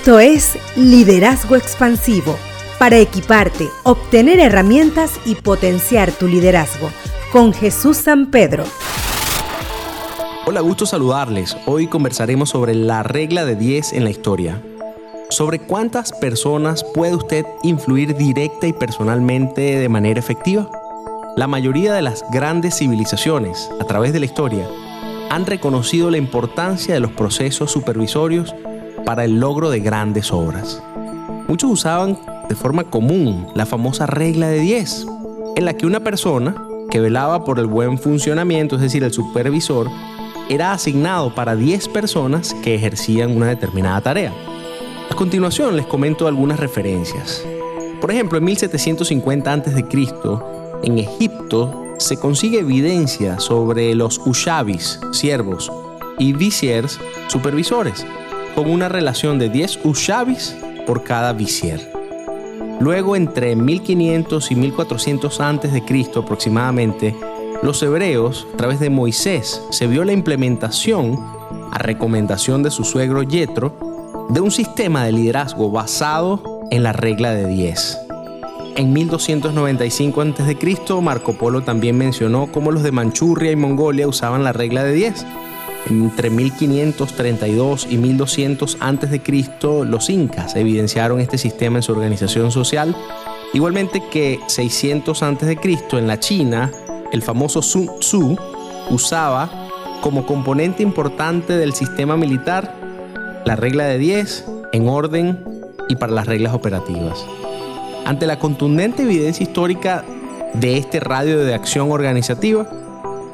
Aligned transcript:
Esto 0.00 0.18
es 0.18 0.56
Liderazgo 0.76 1.56
Expansivo, 1.56 2.34
para 2.78 2.96
equiparte, 2.96 3.68
obtener 3.82 4.40
herramientas 4.40 5.20
y 5.26 5.34
potenciar 5.34 6.10
tu 6.10 6.26
liderazgo, 6.26 6.88
con 7.30 7.52
Jesús 7.52 7.98
San 7.98 8.30
Pedro. 8.30 8.64
Hola, 10.46 10.62
gusto 10.62 10.86
saludarles. 10.86 11.54
Hoy 11.66 11.86
conversaremos 11.86 12.48
sobre 12.48 12.74
la 12.74 13.02
regla 13.02 13.44
de 13.44 13.56
10 13.56 13.92
en 13.92 14.04
la 14.04 14.10
historia. 14.10 14.62
Sobre 15.28 15.58
cuántas 15.58 16.12
personas 16.12 16.82
puede 16.82 17.14
usted 17.14 17.44
influir 17.62 18.16
directa 18.16 18.66
y 18.66 18.72
personalmente 18.72 19.60
de 19.60 19.88
manera 19.90 20.18
efectiva. 20.18 20.70
La 21.36 21.46
mayoría 21.46 21.92
de 21.92 22.00
las 22.00 22.24
grandes 22.32 22.78
civilizaciones, 22.78 23.70
a 23.78 23.84
través 23.84 24.14
de 24.14 24.20
la 24.20 24.24
historia, 24.24 24.66
han 25.28 25.44
reconocido 25.44 26.10
la 26.10 26.16
importancia 26.16 26.94
de 26.94 27.00
los 27.00 27.12
procesos 27.12 27.70
supervisorios 27.70 28.54
para 29.04 29.24
el 29.24 29.40
logro 29.40 29.70
de 29.70 29.80
grandes 29.80 30.32
obras. 30.32 30.82
Muchos 31.48 31.70
usaban 31.70 32.18
de 32.48 32.54
forma 32.54 32.84
común 32.84 33.46
la 33.54 33.66
famosa 33.66 34.06
regla 34.06 34.48
de 34.48 34.60
10, 34.60 35.06
en 35.56 35.64
la 35.64 35.74
que 35.74 35.86
una 35.86 36.00
persona 36.00 36.54
que 36.90 37.00
velaba 37.00 37.44
por 37.44 37.58
el 37.58 37.66
buen 37.66 37.98
funcionamiento, 37.98 38.76
es 38.76 38.82
decir, 38.82 39.04
el 39.04 39.12
supervisor, 39.12 39.88
era 40.48 40.72
asignado 40.72 41.34
para 41.34 41.54
10 41.54 41.88
personas 41.88 42.54
que 42.62 42.74
ejercían 42.74 43.36
una 43.36 43.46
determinada 43.46 44.00
tarea. 44.00 44.34
A 45.10 45.14
continuación 45.14 45.76
les 45.76 45.86
comento 45.86 46.26
algunas 46.26 46.58
referencias. 46.58 47.44
Por 48.00 48.10
ejemplo, 48.10 48.38
en 48.38 48.44
1750 48.44 49.52
a.C., 49.52 49.84
en 50.82 50.98
Egipto 50.98 51.94
se 51.98 52.16
consigue 52.16 52.60
evidencia 52.60 53.38
sobre 53.38 53.94
los 53.94 54.18
ushabis, 54.24 54.98
siervos, 55.12 55.70
y 56.18 56.32
visiers, 56.32 56.98
supervisores, 57.28 58.06
con 58.54 58.70
una 58.70 58.88
relación 58.88 59.38
de 59.38 59.48
10 59.48 59.80
ushabis 59.84 60.56
por 60.86 61.04
cada 61.04 61.32
visier. 61.32 61.90
Luego, 62.80 63.14
entre 63.14 63.56
1500 63.56 64.50
y 64.50 64.54
1400 64.54 65.40
a.C. 65.40 66.10
aproximadamente, 66.16 67.14
los 67.62 67.82
hebreos, 67.82 68.46
a 68.54 68.56
través 68.56 68.80
de 68.80 68.88
Moisés, 68.88 69.62
se 69.70 69.86
vio 69.86 70.04
la 70.04 70.12
implementación, 70.12 71.18
a 71.70 71.78
recomendación 71.78 72.62
de 72.62 72.70
su 72.70 72.84
suegro 72.84 73.22
Yetro, 73.22 74.26
de 74.30 74.40
un 74.40 74.50
sistema 74.50 75.04
de 75.04 75.12
liderazgo 75.12 75.70
basado 75.70 76.60
en 76.70 76.82
la 76.82 76.92
regla 76.92 77.34
de 77.34 77.46
10. 77.46 77.98
En 78.76 78.92
1295 78.92 80.22
a.C., 80.22 81.00
Marco 81.02 81.34
Polo 81.34 81.62
también 81.62 81.98
mencionó 81.98 82.48
cómo 82.50 82.70
los 82.70 82.82
de 82.82 82.92
Manchuria 82.92 83.50
y 83.50 83.56
Mongolia 83.56 84.08
usaban 84.08 84.42
la 84.42 84.52
regla 84.52 84.84
de 84.84 84.92
10 84.92 85.26
entre 85.88 86.30
1532 86.30 87.86
y 87.90 87.96
1200 87.96 88.78
a.C., 88.80 89.20
los 89.86 90.10
incas 90.10 90.56
evidenciaron 90.56 91.20
este 91.20 91.38
sistema 91.38 91.78
en 91.78 91.82
su 91.82 91.92
organización 91.92 92.50
social, 92.50 92.96
igualmente 93.52 94.02
que 94.10 94.38
600 94.46 95.22
a.C. 95.22 95.58
en 95.92 96.06
la 96.06 96.20
China, 96.20 96.70
el 97.12 97.22
famoso 97.22 97.62
Sun 97.62 97.88
Tzu 98.00 98.36
usaba 98.90 99.50
como 100.00 100.26
componente 100.26 100.82
importante 100.82 101.56
del 101.56 101.72
sistema 101.74 102.16
militar 102.16 102.74
la 103.44 103.56
regla 103.56 103.84
de 103.84 103.98
10 103.98 104.44
en 104.72 104.88
orden 104.88 105.44
y 105.88 105.96
para 105.96 106.12
las 106.12 106.26
reglas 106.26 106.54
operativas. 106.54 107.24
Ante 108.04 108.26
la 108.26 108.38
contundente 108.38 109.02
evidencia 109.02 109.44
histórica 109.44 110.04
de 110.54 110.76
este 110.76 111.00
radio 111.00 111.38
de 111.44 111.54
acción 111.54 111.90
organizativa, 111.90 112.68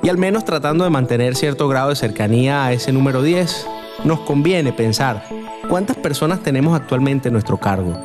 y 0.03 0.09
al 0.09 0.19
menos 0.19 0.45
tratando 0.45 0.85
de 0.85 0.91
mantener 0.91 1.37
cierto 1.37 1.69
grado 1.69 1.91
de 1.91 1.97
cercanía 1.97 2.65
a 2.65 2.73
ese 2.73 2.93
número 2.93 3.23
10, 3.23 3.67
nos 4.05 4.21
conviene 4.21 4.73
pensar 4.73 5.25
cuántas 5.69 5.97
personas 5.97 6.43
tenemos 6.43 6.77
actualmente 6.77 7.29
en 7.29 7.33
nuestro 7.33 7.59
cargo, 7.59 7.99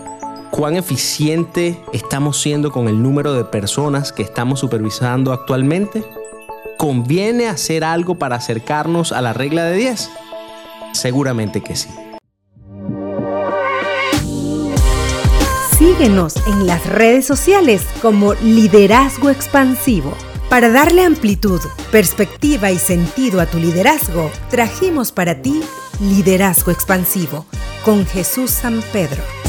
cuán 0.49 0.75
eficiente 0.75 1.79
estamos 1.93 2.41
siendo 2.41 2.71
con 2.71 2.87
el 2.87 3.01
número 3.01 3.33
de 3.33 3.43
personas 3.43 4.11
que 4.11 4.23
estamos 4.23 4.59
supervisando 4.59 5.33
actualmente. 5.33 6.03
¿Conviene 6.77 7.47
hacer 7.47 7.83
algo 7.83 8.15
para 8.15 8.37
acercarnos 8.37 9.11
a 9.11 9.21
la 9.21 9.33
regla 9.33 9.65
de 9.65 9.77
10? 9.77 10.09
Seguramente 10.93 11.61
que 11.61 11.75
sí. 11.75 11.89
Síguenos 15.77 16.35
en 16.47 16.67
las 16.67 16.85
redes 16.85 17.25
sociales 17.25 17.85
como 18.01 18.33
Liderazgo 18.35 19.29
Expansivo. 19.29 20.15
Para 20.51 20.69
darle 20.69 21.05
amplitud, 21.05 21.61
perspectiva 21.93 22.71
y 22.71 22.77
sentido 22.77 23.39
a 23.39 23.45
tu 23.45 23.57
liderazgo, 23.57 24.29
trajimos 24.49 25.13
para 25.13 25.41
ti 25.41 25.61
Liderazgo 26.01 26.71
Expansivo 26.71 27.45
con 27.85 28.05
Jesús 28.05 28.51
San 28.51 28.81
Pedro. 28.91 29.40